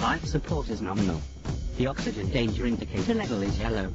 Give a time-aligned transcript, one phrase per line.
[0.00, 1.20] Life support is nominal.
[1.76, 3.92] The oxygen danger indicator level is yellow.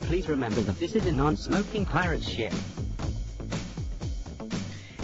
[0.00, 2.52] Please remember that this is a non-smoking pirate ship.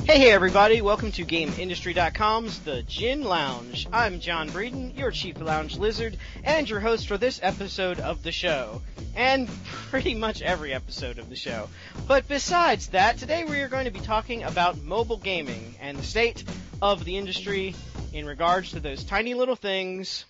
[0.04, 0.82] Hey, hey, everybody!
[0.82, 3.86] Welcome to GameIndustry.com's The Gin Lounge.
[3.92, 8.32] I'm John Breeden, your chief lounge lizard, and your host for this episode of the
[8.32, 8.82] show,
[9.14, 11.68] and pretty much every episode of the show.
[12.08, 16.02] But besides that, today we are going to be talking about mobile gaming and the
[16.02, 16.42] state
[16.82, 17.76] of the industry
[18.12, 20.24] in regards to those tiny little things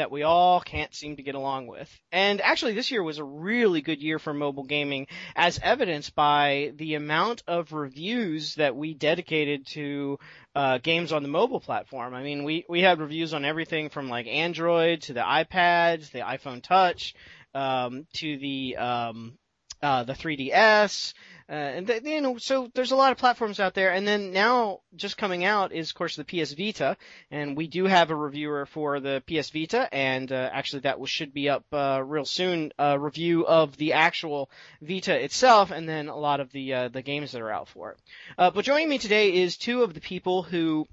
[0.00, 1.90] that we all can't seem to get along with.
[2.10, 6.72] And actually this year was a really good year for mobile gaming as evidenced by
[6.76, 10.18] the amount of reviews that we dedicated to
[10.54, 12.14] uh, games on the mobile platform.
[12.14, 16.20] I mean, we, we had reviews on everything from like Android to the iPads, the
[16.20, 17.14] iPhone Touch,
[17.54, 19.34] um, to the, um,
[19.82, 21.12] uh, the 3DS,
[21.50, 24.32] uh, and th- you know, so there's a lot of platforms out there, and then
[24.32, 26.96] now just coming out is, of course, the PS Vita,
[27.32, 31.06] and we do have a reviewer for the PS Vita, and uh, actually that will,
[31.06, 32.72] should be up uh, real soon.
[32.78, 34.48] A review of the actual
[34.80, 37.92] Vita itself, and then a lot of the uh, the games that are out for
[37.92, 37.98] it.
[38.38, 40.86] Uh, but joining me today is two of the people who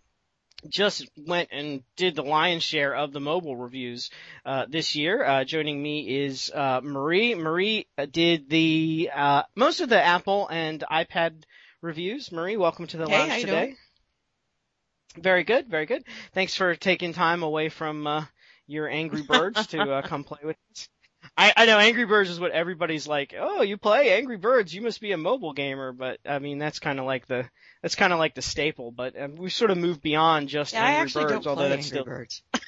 [0.67, 4.09] just went and did the lion's share of the mobile reviews
[4.45, 5.23] uh, this year.
[5.23, 7.35] Uh, joining me is uh, Marie.
[7.35, 11.43] Marie did the uh, most of the Apple and iPad
[11.81, 12.31] reviews.
[12.31, 13.65] Marie, welcome to the hey, lounge today.
[13.65, 13.77] Doing?
[15.23, 16.03] Very good, very good.
[16.33, 18.25] Thanks for taking time away from uh,
[18.67, 20.89] your Angry Birds to uh, come play with us.
[21.37, 23.35] I, I know Angry Birds is what everybody's like.
[23.37, 24.73] Oh, you play Angry Birds?
[24.73, 25.91] You must be a mobile gamer.
[25.91, 27.47] But I mean, that's kind of like the
[27.81, 28.91] that's kind of like the staple.
[28.91, 31.45] But um, we've sort of moved beyond just yeah, Angry Birds.
[31.45, 32.05] although that's Angry still.
[32.05, 32.41] Birds.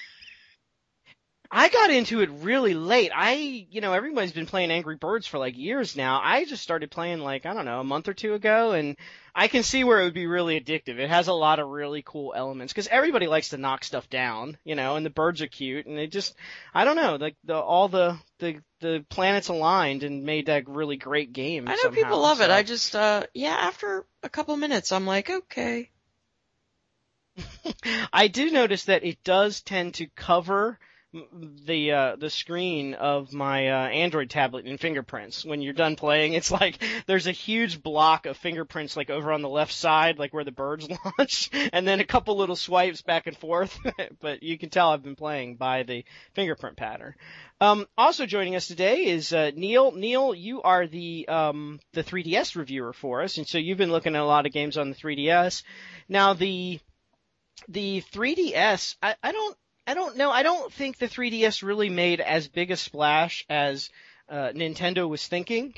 [1.51, 3.11] I got into it really late.
[3.13, 3.33] I,
[3.71, 6.21] you know, everybody's been playing Angry Birds for like years now.
[6.23, 8.95] I just started playing like, I don't know, a month or two ago and
[9.33, 10.99] I can see where it would be really addictive.
[10.99, 14.57] It has a lot of really cool elements because everybody likes to knock stuff down,
[14.63, 16.35] you know, and the birds are cute and it just,
[16.71, 20.97] I don't know, like the, all the, the, the planets aligned and made that really
[20.97, 21.67] great game.
[21.67, 22.43] I know somehow, people love so.
[22.43, 22.51] it.
[22.51, 25.89] I just, uh, yeah, after a couple minutes, I'm like, okay.
[28.13, 30.77] I do notice that it does tend to cover
[31.11, 35.43] the uh the screen of my uh Android tablet in fingerprints.
[35.43, 39.41] When you're done playing, it's like there's a huge block of fingerprints like over on
[39.41, 40.87] the left side, like where the birds
[41.17, 43.79] launch, and then a couple little swipes back and forth.
[44.21, 46.05] but you can tell I've been playing by the
[46.35, 47.15] fingerprint pattern.
[47.59, 49.91] Um also joining us today is uh Neil.
[49.91, 54.15] Neil, you are the um the 3DS reviewer for us, and so you've been looking
[54.15, 55.63] at a lot of games on the 3DS.
[56.07, 56.79] Now the
[57.67, 59.57] the 3DS, I, I don't
[59.89, 60.29] I don't know.
[60.29, 63.89] I don't think the 3DS really made as big a splash as
[64.29, 65.73] uh, Nintendo was thinking.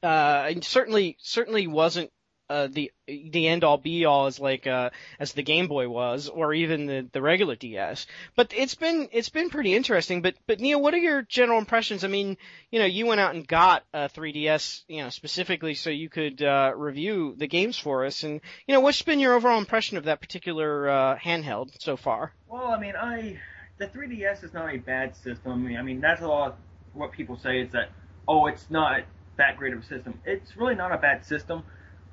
[0.00, 2.12] Uh, and certainly, certainly wasn't
[2.48, 6.28] uh, the the end all be all as like uh, as the Game Boy was,
[6.28, 8.06] or even the the regular DS.
[8.36, 10.22] But it's been it's been pretty interesting.
[10.22, 12.04] But but Neil, what are your general impressions?
[12.04, 12.36] I mean,
[12.70, 16.42] you know, you went out and got a 3DS, you know, specifically so you could
[16.42, 18.22] uh, review the games for us.
[18.22, 22.32] And you know, what's been your overall impression of that particular uh, handheld so far?
[22.48, 23.38] Well, I mean, I
[23.78, 25.66] the 3DS is not a bad system.
[25.76, 26.58] I mean, that's a lot
[26.92, 27.90] what people say is that
[28.28, 29.02] oh, it's not
[29.36, 30.18] that great of a system.
[30.24, 31.62] It's really not a bad system.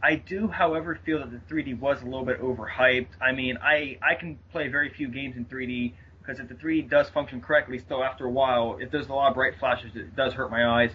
[0.04, 3.08] I do, however, feel that the 3D was a little bit overhyped.
[3.22, 6.90] I mean, I I can play very few games in 3D because if the 3D
[6.90, 10.14] does function correctly, still after a while, if there's a lot of bright flashes, it
[10.14, 10.92] does hurt my eyes.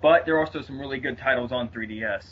[0.00, 2.24] But there are also some really good titles on 3DS.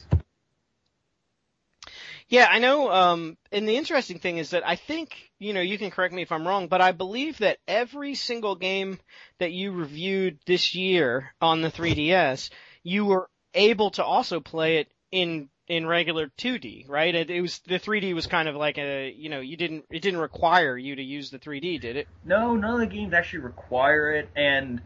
[2.28, 2.90] Yeah, I know.
[2.90, 6.22] Um, and the interesting thing is that I think, you know, you can correct me
[6.22, 8.98] if I'm wrong, but I believe that every single game
[9.38, 12.48] that you reviewed this year on the 3DS,
[12.82, 17.14] you were able to also play it in in regular 2D, right?
[17.14, 20.02] It, it, was the 3D was kind of like a, you know, you didn't it
[20.02, 22.08] didn't require you to use the 3D, did it?
[22.24, 24.80] No, none of the games actually require it, and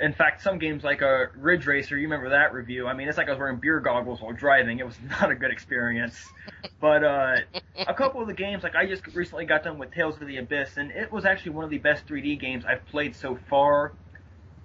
[0.00, 2.86] in fact, some games like a uh, Ridge Racer, you remember that review?
[2.86, 4.78] I mean, it's like I was wearing beer goggles while driving.
[4.78, 6.18] It was not a good experience.
[6.80, 7.36] but uh,
[7.76, 10.38] a couple of the games, like I just recently got done with Tales of the
[10.38, 13.92] Abyss, and it was actually one of the best 3D games I've played so far.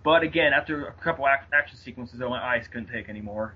[0.04, 3.56] But again, after a couple action sequences, though, my eyes couldn't take anymore.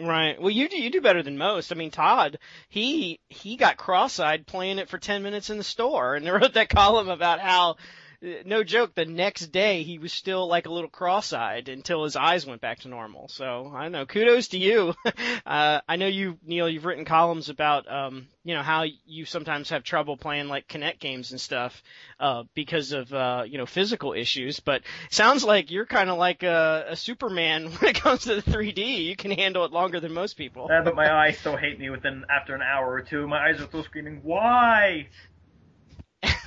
[0.00, 0.40] Right.
[0.40, 1.72] Well, you do you do better than most.
[1.72, 6.14] I mean, Todd, he he got cross-eyed playing it for 10 minutes in the store
[6.14, 7.76] and wrote that column about how
[8.20, 12.44] no joke, the next day he was still like a little cross-eyed until his eyes
[12.44, 13.28] went back to normal.
[13.28, 14.06] So I don't know.
[14.06, 14.94] Kudos to you.
[15.46, 16.68] uh, I know you, Neil.
[16.68, 20.98] You've written columns about, um, you know, how you sometimes have trouble playing like Kinect
[20.98, 21.82] games and stuff,
[22.18, 24.58] uh, because of, uh, you know, physical issues.
[24.60, 28.42] But sounds like you're kind of like a, a Superman when it comes to the
[28.42, 29.04] 3D.
[29.04, 30.66] You can handle it longer than most people.
[30.68, 33.28] Yeah, but my eyes still hate me within after an hour or two.
[33.28, 35.08] My eyes are still screaming, "Why?"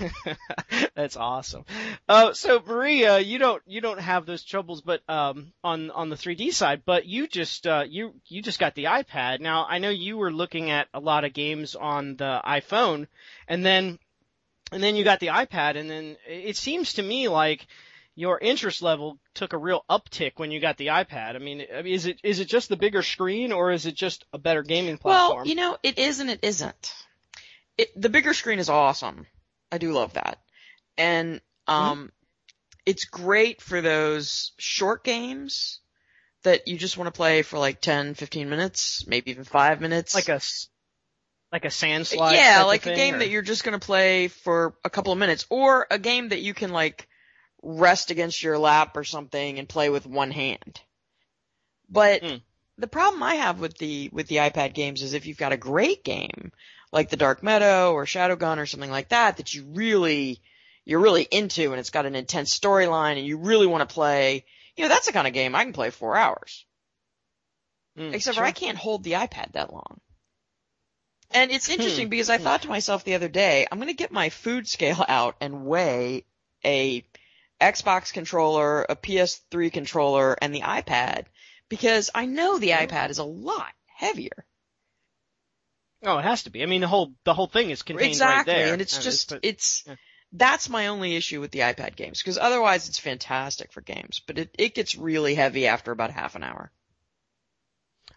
[0.95, 1.65] That's awesome.
[2.07, 6.15] Uh, so Maria, you don't you don't have those troubles, but um, on on the
[6.15, 9.39] 3D side, but you just uh, you you just got the iPad.
[9.39, 13.07] Now I know you were looking at a lot of games on the iPhone,
[13.47, 13.99] and then
[14.71, 17.67] and then you got the iPad, and then it seems to me like
[18.15, 21.35] your interest level took a real uptick when you got the iPad.
[21.35, 24.37] I mean, is it is it just the bigger screen, or is it just a
[24.37, 25.39] better gaming platform?
[25.39, 26.93] Well, you know, it is and it isn't.
[27.77, 29.25] It, the bigger screen is awesome.
[29.71, 30.39] I do love that.
[30.97, 32.05] And, um, mm-hmm.
[32.85, 35.79] it's great for those short games
[36.43, 40.15] that you just want to play for like 10, 15 minutes, maybe even five minutes.
[40.15, 40.41] Like a,
[41.51, 42.35] like a sand slide.
[42.35, 43.19] Yeah, like a game or?
[43.19, 46.41] that you're just going to play for a couple of minutes or a game that
[46.41, 47.07] you can like
[47.61, 50.81] rest against your lap or something and play with one hand.
[51.89, 52.41] But mm.
[52.77, 55.57] the problem I have with the, with the iPad games is if you've got a
[55.57, 56.51] great game,
[56.91, 60.41] like the Dark Meadow or Shadowgun or something like that that you really
[60.85, 64.45] you're really into and it's got an intense storyline and you really want to play,
[64.75, 66.65] you know, that's the kind of game I can play four hours.
[67.97, 68.43] Mm, Except sure.
[68.43, 69.99] for I can't hold the iPad that long.
[71.29, 71.73] And it's hmm.
[71.73, 72.43] interesting because I hmm.
[72.43, 75.65] thought to myself the other day, I'm going to get my food scale out and
[75.65, 76.25] weigh
[76.65, 77.05] a
[77.59, 81.25] Xbox controller, a PS3 controller, and the iPad
[81.69, 84.45] because I know the iPad is a lot heavier.
[86.03, 86.63] Oh, it has to be.
[86.63, 88.73] I mean, the whole the whole thing is contained exactly, right there.
[88.73, 89.95] and it's just it's yeah.
[90.33, 94.37] that's my only issue with the iPad games because otherwise it's fantastic for games, but
[94.37, 96.71] it it gets really heavy after about half an hour.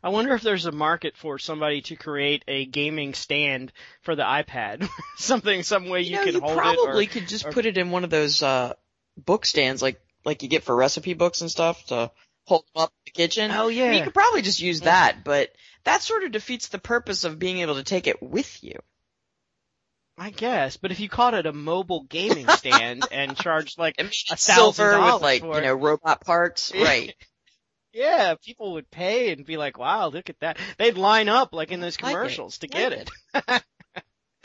[0.02, 3.72] I wonder if there's a market for somebody to create a gaming stand
[4.02, 4.86] for the iPad,
[5.16, 6.56] something some way you, you know, can you hold it.
[6.56, 8.74] You probably could just or, put it in one of those uh
[9.16, 12.10] book stands like like you get for recipe books and stuff to
[12.44, 13.50] hold them up in the kitchen.
[13.50, 13.84] Oh yeah.
[13.84, 15.50] I mean, you could probably just use that, but
[15.84, 18.78] that sort of defeats the purpose of being able to take it with you.
[20.16, 24.04] I guess, but if you called it a mobile gaming stand and charged like a
[24.36, 27.14] thousand dollars with like you know robot parts, right?
[27.92, 31.72] yeah, people would pay and be like, "Wow, look at that!" They'd line up like
[31.72, 33.10] in those commercials like to get it.
[33.34, 33.64] it.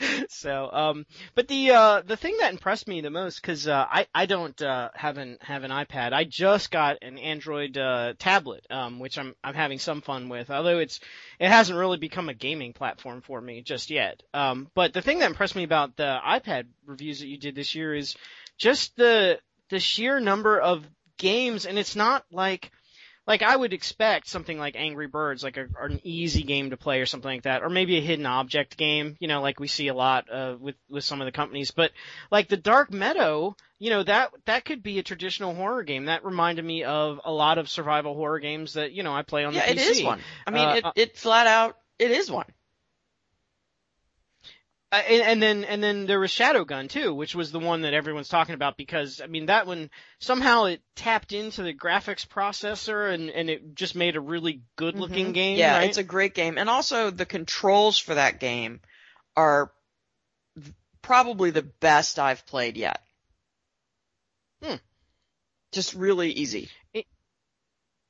[0.28, 4.06] so, um, but the uh, the thing that impressed me the most, because uh, I
[4.14, 6.12] I don't uh, have an have an iPad.
[6.12, 10.50] I just got an Android uh, tablet, um, which I'm I'm having some fun with.
[10.50, 11.00] Although it's
[11.38, 14.22] it hasn't really become a gaming platform for me just yet.
[14.32, 17.74] Um, but the thing that impressed me about the iPad reviews that you did this
[17.74, 18.16] year is
[18.58, 19.38] just the
[19.68, 20.86] the sheer number of
[21.18, 22.72] games, and it's not like
[23.30, 27.00] like I would expect something like Angry Birds, like a, an easy game to play
[27.00, 29.86] or something like that, or maybe a hidden object game, you know, like we see
[29.86, 31.70] a lot uh, with with some of the companies.
[31.70, 31.92] But
[32.32, 36.06] like the Dark Meadow, you know, that that could be a traditional horror game.
[36.06, 39.44] That reminded me of a lot of survival horror games that you know I play
[39.44, 39.76] on yeah, the PC.
[39.76, 40.20] Yeah, it is one.
[40.44, 42.46] I mean, uh, it it flat out it is one.
[44.92, 47.94] Uh, and, and, then and then there was Shadowgun too, which was the one that
[47.94, 49.88] everyone's talking about because I mean that one
[50.18, 54.98] somehow it tapped into the graphics processor and and it just made a really good
[54.98, 55.32] looking mm-hmm.
[55.32, 55.58] game.
[55.58, 55.88] Yeah, right?
[55.88, 58.80] it's a great game, and also the controls for that game
[59.36, 59.70] are
[61.02, 63.00] probably the best I've played yet.
[64.62, 64.76] Hmm.
[65.70, 66.68] Just really easy.
[66.92, 67.06] It,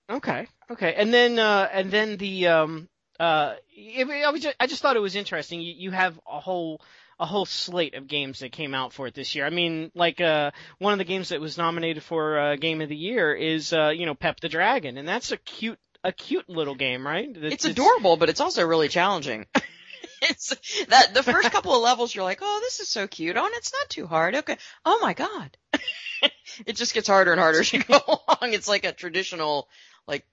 [0.08, 2.88] okay, okay, and then uh and then the um
[3.20, 5.60] uh, I, just, I just thought it was interesting.
[5.60, 6.80] You, you have a whole
[7.18, 9.44] a whole slate of games that came out for it this year.
[9.44, 12.88] I mean, like uh, one of the games that was nominated for uh, Game of
[12.88, 16.48] the Year is uh, you know Pep the Dragon, and that's a cute a cute
[16.48, 17.28] little game, right?
[17.30, 19.44] It's, it's adorable, but it's also really challenging.
[20.22, 20.56] it's
[20.88, 23.36] that the first couple of levels you're like, oh, this is so cute.
[23.36, 24.34] Oh, and it's not too hard.
[24.34, 24.56] Okay.
[24.86, 25.58] Oh my god.
[26.66, 28.54] it just gets harder and harder as you go along.
[28.54, 29.68] It's like a traditional
[30.06, 30.26] like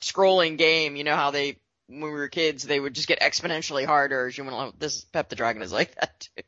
[0.00, 0.94] scrolling game.
[0.94, 4.36] You know how they when we were kids, they would just get exponentially harder as
[4.36, 4.74] you went along.
[4.78, 6.42] This Pep the Dragon is like that too.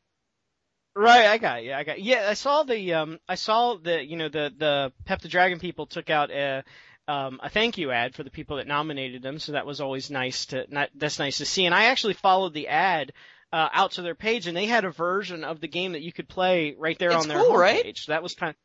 [0.95, 2.27] Right, I got yeah, I got yeah.
[2.29, 5.85] I saw the um, I saw the you know the the Pep the Dragon people
[5.85, 6.63] took out a
[7.07, 10.11] um a thank you ad for the people that nominated them, so that was always
[10.11, 11.65] nice to not that's nice to see.
[11.65, 13.13] And I actually followed the ad
[13.53, 16.11] uh, out to their page, and they had a version of the game that you
[16.11, 17.59] could play right there it's on their cool, homepage.
[17.59, 17.97] Right?
[17.97, 18.55] So that was kind of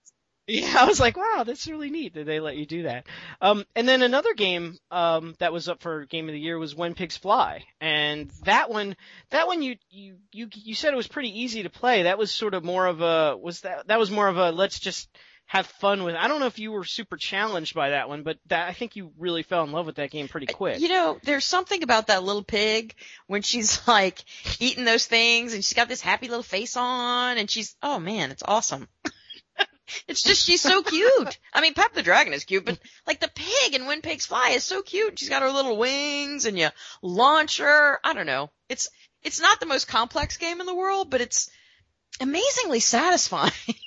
[0.46, 3.06] yeah, I was like, wow, that's really neat that they let you do that.
[3.40, 6.74] Um, and then another game um, that was up for Game of the Year was
[6.74, 8.96] When Pigs Fly, and that one,
[9.30, 12.04] that one you you you you said it was pretty easy to play.
[12.04, 14.78] That was sort of more of a was that that was more of a let's
[14.78, 15.08] just
[15.46, 16.14] have fun with.
[16.16, 18.96] I don't know if you were super challenged by that one, but that I think
[18.96, 20.80] you really fell in love with that game pretty quick.
[20.80, 22.94] You know, there's something about that little pig
[23.26, 24.24] when she's like
[24.60, 28.30] eating those things and she's got this happy little face on and she's oh man,
[28.30, 28.88] it's awesome.
[30.08, 31.38] It's just she's so cute.
[31.52, 34.50] I mean, Pep the Dragon is cute, but like the pig in When Pigs Fly
[34.50, 35.18] is so cute.
[35.18, 36.68] She's got her little wings and you
[37.02, 37.98] launch her.
[38.04, 38.50] I don't know.
[38.68, 38.88] It's
[39.22, 41.50] it's not the most complex game in the world, but it's
[42.20, 43.52] amazingly satisfying.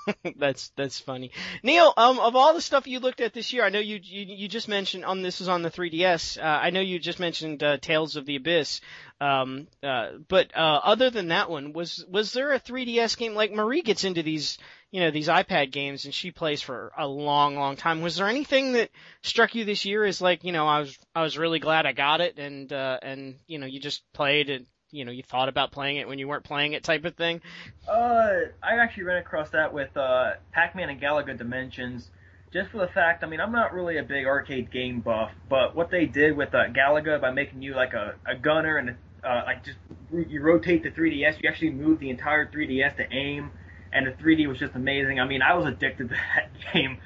[0.36, 1.30] that's that's funny.
[1.62, 4.26] Neil, um, of all the stuff you looked at this year, I know you you,
[4.36, 6.38] you just mentioned on this is on the 3DS.
[6.38, 8.80] Uh, I know you just mentioned uh, Tales of the Abyss.
[9.20, 13.52] Um, uh, but uh, other than that one, was was there a 3DS game like
[13.52, 14.58] Marie gets into these
[14.90, 18.02] you know these iPad games and she plays for a long long time.
[18.02, 18.90] Was there anything that
[19.22, 21.92] struck you this year as like you know I was I was really glad I
[21.92, 25.48] got it and uh, and you know you just played and you know you thought
[25.48, 27.40] about playing it when you weren't playing it type of thing?
[27.88, 28.30] Uh,
[28.62, 32.10] I actually ran across that with uh, Pac-Man and Galaga Dimensions.
[32.52, 35.74] Just for the fact, I mean, I'm not really a big arcade game buff, but
[35.74, 39.42] what they did with uh, Galaga by making you like a, a gunner and uh,
[39.46, 39.78] like just
[40.12, 43.50] you rotate the 3DS, you actually move the entire 3DS to aim,
[43.92, 45.18] and the 3D was just amazing.
[45.18, 46.98] I mean, I was addicted to that game.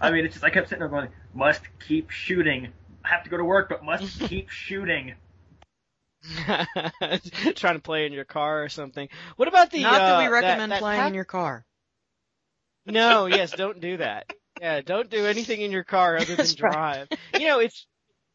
[0.00, 2.72] I mean, it's just I kept sitting there going, must keep shooting.
[3.04, 5.14] I have to go to work, but must keep shooting.
[7.54, 9.08] Trying to play in your car or something.
[9.36, 9.82] What about the?
[9.82, 11.66] Not that we uh, recommend that playing pack- in your car.
[12.86, 14.32] No, yes, don't do that.
[14.60, 16.72] Yeah, don't do anything in your car other than That's right.
[16.72, 17.08] drive.
[17.38, 17.86] You know, it's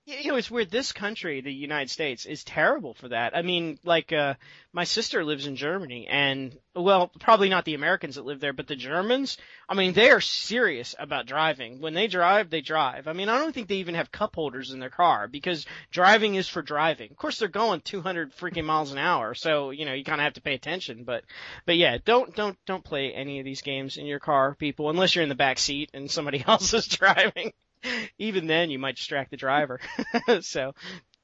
[0.09, 0.71] you know, it's weird.
[0.71, 3.35] This country, the United States, is terrible for that.
[3.35, 4.35] I mean, like, uh,
[4.73, 8.67] my sister lives in Germany and, well, probably not the Americans that live there, but
[8.67, 9.37] the Germans,
[9.67, 11.79] I mean, they are serious about driving.
[11.79, 13.07] When they drive, they drive.
[13.07, 16.35] I mean, I don't think they even have cup holders in their car because driving
[16.35, 17.11] is for driving.
[17.11, 19.35] Of course, they're going 200 freaking miles an hour.
[19.35, 21.23] So, you know, you kind of have to pay attention, but,
[21.65, 25.15] but yeah, don't, don't, don't play any of these games in your car, people, unless
[25.15, 27.53] you're in the back seat and somebody else is driving
[28.17, 29.79] even then you might distract the driver.
[30.41, 30.73] so,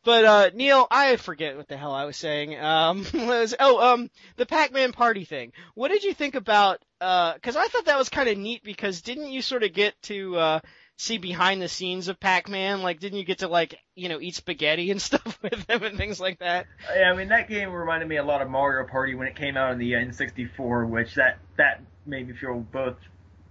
[0.03, 2.57] but uh Neil, I forget what the hell I was saying.
[2.59, 5.51] Um was oh um the Pac-Man party thing.
[5.73, 9.01] What did you think about uh cuz I thought that was kind of neat because
[9.01, 10.59] didn't you sort of get to uh
[10.97, 12.81] see behind the scenes of Pac-Man?
[12.81, 15.97] Like didn't you get to like, you know, eat spaghetti and stuff with him and
[15.97, 16.67] things like that?
[16.95, 19.57] Yeah, I mean that game reminded me a lot of Mario Party when it came
[19.57, 22.97] out on the N64, which that that made me feel both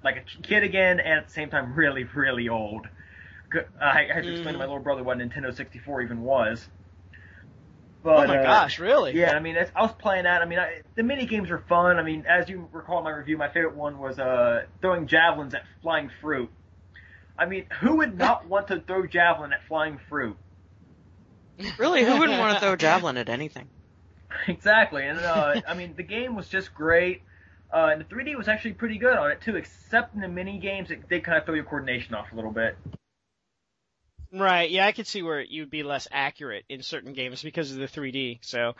[0.04, 2.86] like a kid again and at the same time really really old.
[3.80, 6.68] I, I had to explain to my little brother what Nintendo 64 even was.
[8.04, 9.18] But, oh my uh, gosh, really?
[9.18, 10.42] Yeah, I mean, it's, I was playing that.
[10.42, 11.98] I mean, I, the mini games are fun.
[11.98, 15.54] I mean, as you recall in my review, my favorite one was uh, throwing javelins
[15.54, 16.50] at flying fruit.
[17.38, 20.36] I mean, who would not want to throw javelin at flying fruit?
[21.78, 23.68] Really, who wouldn't want to throw a javelin at anything?
[24.48, 27.22] Exactly, and uh, I mean, the game was just great.
[27.74, 30.58] Uh, and the 3D was actually pretty good on it too, except in the mini
[30.58, 32.76] games, it did kind of throw your coordination off a little bit.
[34.32, 34.70] Right.
[34.70, 37.86] Yeah, I could see where you'd be less accurate in certain games because of the
[37.86, 38.38] 3D.
[38.42, 38.74] So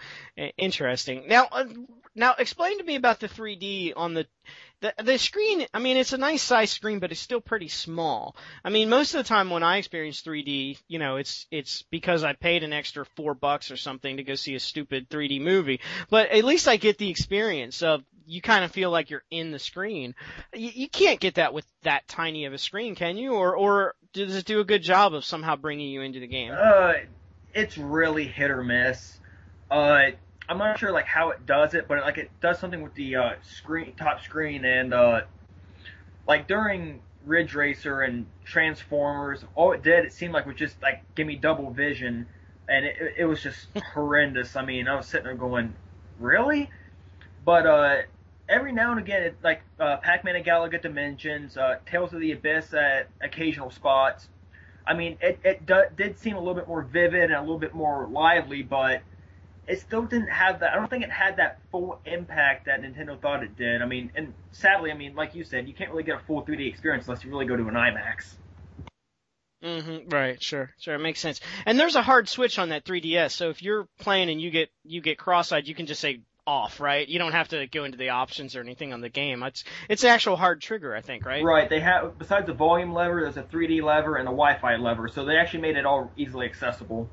[0.57, 1.27] interesting.
[1.27, 1.65] Now, uh,
[2.15, 4.27] now explain to me about the 3D on the
[4.81, 5.66] the the screen.
[5.73, 8.37] I mean, it's a nice size screen, but it's still pretty small.
[8.64, 12.25] I mean, most of the time when I experience 3D, you know, it's it's because
[12.25, 15.81] I paid an extra four bucks or something to go see a stupid 3D movie.
[16.11, 19.50] But at least I get the experience of you kind of feel like you're in
[19.50, 20.14] the screen.
[20.54, 23.35] You, you can't get that with that tiny of a screen, can you?
[23.35, 26.52] Or or does it do a good job of somehow bringing you into the game?
[26.57, 26.95] Uh,
[27.54, 29.19] it's really hit or miss.
[29.71, 30.11] Uh,
[30.49, 33.17] I'm not sure like how it does it, but like it does something with the
[33.17, 35.23] uh, screen, top screen, and uh,
[36.27, 41.03] like during Ridge Racer and Transformers, all it did it seemed like was just like
[41.15, 42.27] give me double vision,
[42.69, 44.55] and it, it was just horrendous.
[44.57, 45.75] I mean, I was sitting there going,
[46.19, 46.71] really?
[47.45, 47.97] But uh,
[48.49, 52.33] every now and again, it, like uh, Pac-Man and Galaga Dimensions, uh, Tales of the
[52.33, 54.29] Abyss at occasional spots.
[54.87, 57.59] I mean, it it do, did seem a little bit more vivid and a little
[57.59, 59.01] bit more lively, but
[59.66, 60.73] it still didn't have that.
[60.73, 63.83] I don't think it had that full impact that Nintendo thought it did.
[63.83, 66.42] I mean, and sadly, I mean, like you said, you can't really get a full
[66.42, 68.35] 3D experience unless you really go to an IMAX.
[69.62, 70.11] Mm-hmm.
[70.11, 70.42] Right.
[70.42, 70.71] Sure.
[70.78, 70.94] Sure.
[70.94, 71.40] It makes sense.
[71.64, 73.30] And there's a hard switch on that 3DS.
[73.30, 76.80] So if you're playing and you get you get cross-eyed, you can just say off.
[76.80, 77.09] Right.
[77.09, 79.42] You don't have to go into the options or anything on the game.
[79.42, 81.25] It's it's an actual hard trigger, I think.
[81.25, 81.42] Right.
[81.42, 81.71] Right.
[81.71, 85.25] They have besides the volume lever, there's a 3D lever and a Wi-Fi lever, so
[85.25, 87.09] they actually made it all easily accessible.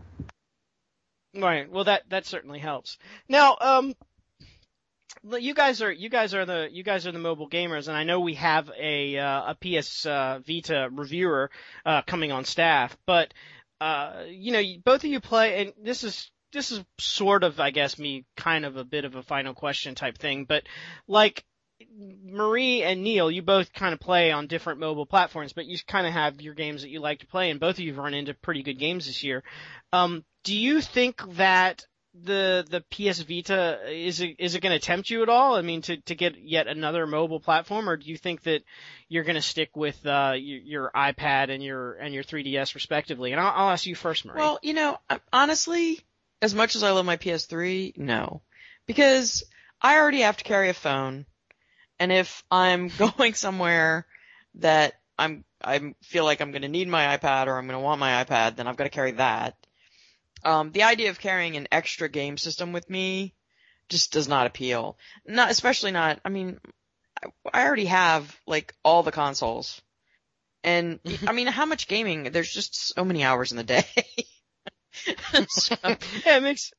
[1.34, 1.70] Right.
[1.70, 2.98] Well, that that certainly helps.
[3.30, 3.94] Now, um,
[5.40, 8.04] you guys are you guys are the you guys are the mobile gamers, and I
[8.04, 11.50] know we have a uh, a PS uh, Vita reviewer
[11.86, 13.34] uh, coming on staff, but
[13.80, 17.72] uh, you know, both of you play, and this is this is sort of, I
[17.72, 20.64] guess, me kind of a bit of a final question type thing, but
[21.08, 21.44] like.
[22.24, 26.08] Marie and Neil, you both kind of play on different mobile platforms, but you kind
[26.08, 28.14] of have your games that you like to play, and both of you have run
[28.14, 29.44] into pretty good games this year.
[29.94, 34.86] Um, do you think that the the PS Vita is it is it going to
[34.86, 35.56] tempt you at all?
[35.56, 38.64] I mean, to to get yet another mobile platform, or do you think that
[39.08, 43.32] you're going to stick with uh, your, your iPad and your and your 3DS respectively?
[43.32, 44.40] And I'll, I'll ask you first, Marie.
[44.40, 44.98] Well, you know,
[45.32, 46.00] honestly,
[46.42, 48.42] as much as I love my PS3, no.
[48.88, 49.44] Because
[49.82, 51.26] I already have to carry a phone,
[52.02, 54.08] and if I'm going somewhere
[54.56, 57.84] that I'm I feel like I'm going to need my iPad or I'm going to
[57.84, 59.56] want my iPad, then I've got to carry that.
[60.44, 63.36] Um, the idea of carrying an extra game system with me
[63.88, 64.98] just does not appeal.
[65.28, 66.20] Not especially not.
[66.26, 66.60] I mean,
[67.54, 69.80] I already have like all the consoles,
[70.64, 72.32] and I mean, how much gaming?
[72.32, 73.86] There's just so many hours in the day.
[75.50, 75.76] so.
[75.84, 76.72] yeah, it makes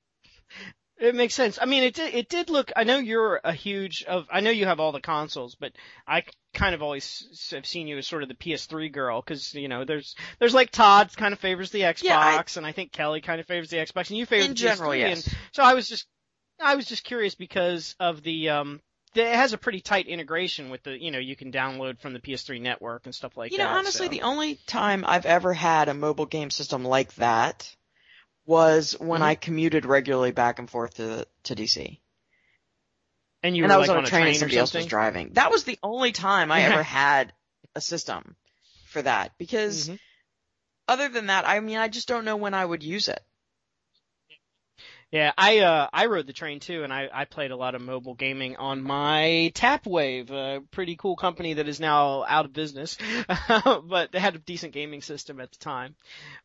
[1.03, 1.59] it makes sense.
[1.61, 4.51] I mean, it did, it did look, I know you're a huge of, I know
[4.51, 5.73] you have all the consoles, but
[6.07, 6.23] I
[6.55, 9.85] kind of always have seen you as sort of the PS3 girl, cause, you know,
[9.85, 13.21] there's, there's like Todd kind of favors the Xbox, yeah, I, and I think Kelly
[13.21, 15.27] kind of favors the Xbox, and you favor the general, PS3, yes.
[15.27, 16.07] and so I was just,
[16.61, 18.81] I was just curious because of the, um,
[19.15, 22.21] it has a pretty tight integration with the, you know, you can download from the
[22.21, 23.57] PS3 network and stuff like that.
[23.57, 24.11] You know, honestly, so.
[24.11, 27.75] the only time I've ever had a mobile game system like that
[28.47, 29.23] was when mm-hmm.
[29.23, 31.99] I commuted regularly back and forth to to DC.
[33.43, 35.31] And you and I was like on a train, train and somebody else was driving.
[35.33, 37.33] That was the only time I ever had
[37.75, 38.37] a system
[38.87, 39.97] for that because mm-hmm.
[40.87, 43.21] other than that, I mean, I just don't know when I would use it.
[45.13, 47.83] Yeah, I uh I rode the train too, and I I played a lot of
[47.83, 52.97] mobile gaming on my Tapwave, a pretty cool company that is now out of business,
[53.49, 55.97] but they had a decent gaming system at the time.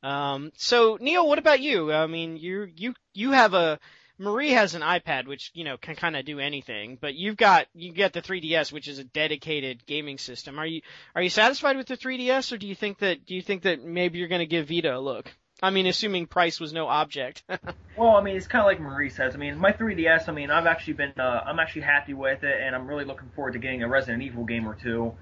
[0.03, 1.93] Um, so Neil, what about you?
[1.93, 3.79] I mean, you you you have a
[4.19, 7.67] Marie has an iPad, which you know can kind of do anything, but you've got
[7.73, 10.59] you get the 3DS, which is a dedicated gaming system.
[10.59, 10.81] Are you
[11.15, 13.81] are you satisfied with the 3DS, or do you think that do you think that
[13.81, 15.33] maybe you're going to give Vita a look?
[15.61, 17.43] I mean, assuming price was no object.
[17.97, 19.33] well, I mean, it's kind of like Marie says.
[19.33, 20.29] I mean, my 3DS.
[20.29, 23.29] I mean, I've actually been, uh, I'm actually happy with it, and I'm really looking
[23.35, 25.13] forward to getting a Resident Evil game or two.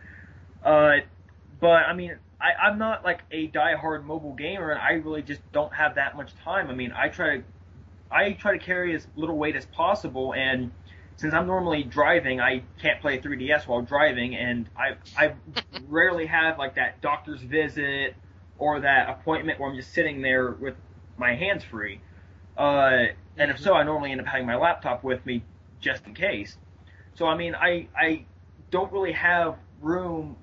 [0.64, 0.98] Uh,
[1.62, 5.42] but I mean, I, I'm not like a die-hard mobile gamer, and I really just
[5.54, 6.70] don't have that much time.
[6.70, 7.44] I mean, I try to,
[8.12, 10.72] I try to carry as little weight as possible, and
[11.16, 15.34] since I'm normally driving, I can't play 3DS while driving, and I I
[15.88, 18.16] rarely have like that doctor's visit
[18.58, 20.76] or that appointment where I'm just sitting there with
[21.18, 22.02] my hands free.
[22.58, 23.06] Uh,
[23.38, 25.44] and if so, I normally end up having my laptop with me
[25.82, 26.58] just in case.
[27.16, 28.26] So I mean, I I
[28.72, 30.38] don't really have room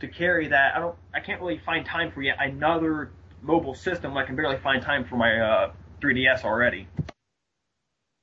[0.00, 0.76] to carry that.
[0.76, 0.96] I don't.
[1.14, 3.10] I can't really find time for yet another
[3.42, 4.16] mobile system.
[4.16, 6.88] I can barely find time for my uh, 3DS already.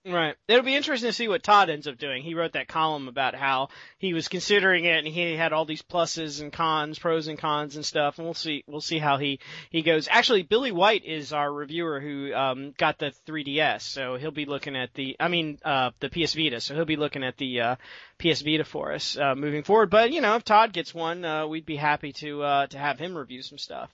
[0.06, 0.36] Right.
[0.50, 2.24] It'll be interesting to see what Todd ends up doing.
[2.24, 5.82] He wrote that column about how he was considering it and he had all these
[5.82, 9.40] pluses and cons, pros and cons and stuff, and we'll see we'll see how he
[9.70, 10.10] he goes.
[10.12, 14.76] Actually, Billy White is our reviewer who um got the 3DS, so he'll be looking
[14.76, 17.76] at the I mean uh the PS Vita, so he'll be looking at the uh
[18.20, 19.90] PS Vita for us uh moving forward.
[19.90, 23.00] But, you know, if Todd gets one, uh we'd be happy to uh to have
[23.00, 23.90] him review some stuff.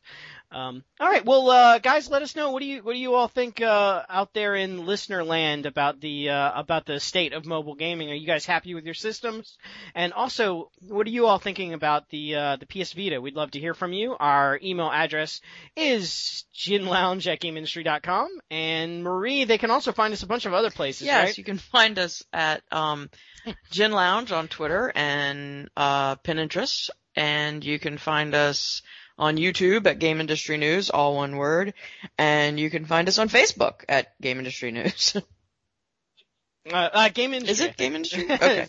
[0.52, 3.14] Um, all right, well, uh, guys, let us know what do you what do you
[3.14, 7.46] all think uh, out there in listener land about the uh, about the state of
[7.46, 8.10] mobile gaming?
[8.10, 9.60] Are you guys happy with your systems?
[9.94, 13.22] And also, what are you all thinking about the uh, the PS Vita?
[13.22, 14.16] We'd love to hear from you.
[14.20, 15.42] Our email address
[15.76, 18.30] is ginlounge at gameindustry.com.
[18.50, 21.06] And Marie, they can also find us a bunch of other places.
[21.06, 21.38] Yes, right?
[21.38, 23.12] you can find us at um,
[23.72, 28.82] Gin Lounge on Twitter and uh, Pinterest, and you can find us
[29.20, 31.74] on YouTube at Game Industry News, all one word,
[32.18, 35.16] and you can find us on Facebook at Game Industry News.
[36.74, 37.52] uh, uh, Game Industry.
[37.52, 38.24] Is it Game Industry?
[38.30, 38.68] Okay.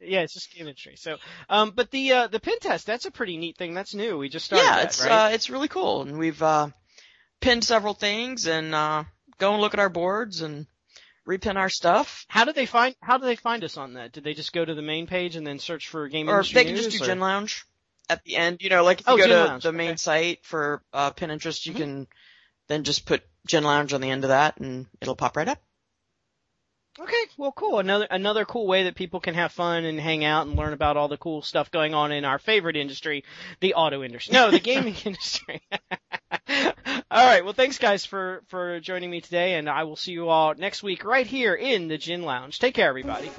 [0.00, 0.96] yeah, it's just Game Industry.
[0.96, 1.16] So,
[1.48, 3.72] um, but the uh, the Pinterest, that's a pretty neat thing.
[3.72, 4.18] That's new.
[4.18, 4.64] We just started.
[4.64, 5.10] Yeah, that, it's right?
[5.10, 6.68] uh, it's really cool, and we've uh,
[7.40, 9.04] pinned several things, and uh,
[9.38, 10.66] go and look at our boards and
[11.26, 12.26] repin our stuff.
[12.28, 14.12] How do they find How do they find us on that?
[14.12, 16.52] Did they just go to the main page and then search for Game industry?
[16.52, 17.06] or they can News, just do or?
[17.06, 17.64] Gin Lounge
[18.08, 18.58] at the end.
[18.60, 19.96] You know, like if you Oh, go Gin to Lounge, the main okay.
[19.96, 21.76] site for uh, Pinterest, you Mhm.
[21.76, 22.06] can
[22.68, 25.60] then just put Gin Lounge on the end of that, and it'll pop right up.
[27.00, 27.78] Okay, well, cool.
[27.78, 30.96] Another another cool way that people can have fun and hang out and learn about
[30.96, 33.22] all the cool stuff going on in our favorite industry,
[33.60, 34.32] the auto industry.
[34.34, 35.62] No, the gaming industry.
[36.50, 37.44] all right.
[37.44, 40.82] Well, thanks guys for for joining me today, and I will see you all next
[40.82, 42.58] week right here in the Gin Lounge.
[42.58, 43.30] Take care, everybody.